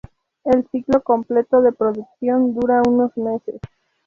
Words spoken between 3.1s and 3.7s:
meses.